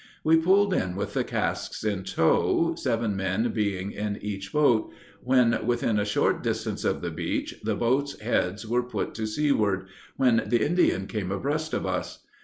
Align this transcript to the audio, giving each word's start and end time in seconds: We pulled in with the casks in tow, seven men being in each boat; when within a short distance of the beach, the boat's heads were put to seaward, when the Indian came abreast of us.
We 0.23 0.35
pulled 0.35 0.73
in 0.73 0.95
with 0.95 1.13
the 1.13 1.23
casks 1.23 1.83
in 1.83 2.03
tow, 2.03 2.73
seven 2.75 3.15
men 3.15 3.51
being 3.53 3.91
in 3.91 4.17
each 4.19 4.51
boat; 4.51 4.91
when 5.23 5.63
within 5.67 5.99
a 5.99 6.05
short 6.05 6.41
distance 6.41 6.83
of 6.83 7.01
the 7.03 7.11
beach, 7.11 7.53
the 7.61 7.75
boat's 7.75 8.19
heads 8.19 8.65
were 8.67 8.81
put 8.81 9.13
to 9.13 9.27
seaward, 9.27 9.89
when 10.17 10.41
the 10.47 10.65
Indian 10.65 11.05
came 11.05 11.31
abreast 11.31 11.75
of 11.75 11.85
us. 11.85 12.25